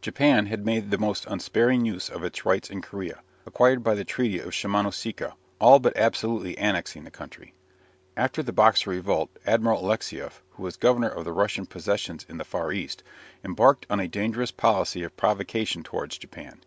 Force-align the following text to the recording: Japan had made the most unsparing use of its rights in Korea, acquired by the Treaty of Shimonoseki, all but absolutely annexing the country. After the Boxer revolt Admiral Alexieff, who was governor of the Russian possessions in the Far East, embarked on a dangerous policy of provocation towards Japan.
Japan 0.00 0.46
had 0.46 0.64
made 0.64 0.92
the 0.92 0.96
most 0.96 1.26
unsparing 1.26 1.84
use 1.84 2.08
of 2.08 2.22
its 2.22 2.46
rights 2.46 2.70
in 2.70 2.82
Korea, 2.82 3.20
acquired 3.44 3.82
by 3.82 3.96
the 3.96 4.04
Treaty 4.04 4.38
of 4.38 4.52
Shimonoseki, 4.52 5.32
all 5.60 5.80
but 5.80 5.96
absolutely 5.96 6.56
annexing 6.56 7.02
the 7.02 7.10
country. 7.10 7.52
After 8.16 8.44
the 8.44 8.52
Boxer 8.52 8.90
revolt 8.90 9.36
Admiral 9.44 9.82
Alexieff, 9.84 10.40
who 10.50 10.62
was 10.62 10.76
governor 10.76 11.08
of 11.08 11.24
the 11.24 11.32
Russian 11.32 11.66
possessions 11.66 12.24
in 12.28 12.38
the 12.38 12.44
Far 12.44 12.70
East, 12.70 13.02
embarked 13.44 13.86
on 13.90 13.98
a 13.98 14.06
dangerous 14.06 14.52
policy 14.52 15.02
of 15.02 15.16
provocation 15.16 15.82
towards 15.82 16.16
Japan. 16.16 16.60